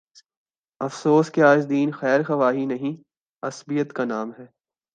[0.81, 3.01] افسوس کہ آج دین خیر خواہی نہیں،
[3.43, 4.45] عصبیت کا نام ہے۔